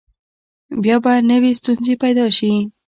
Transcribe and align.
بیا 0.83 0.97
به 1.03 1.13
نوي 1.31 1.51
ستونزې 1.59 1.93
پیدا 2.03 2.25
شي. 2.37 2.53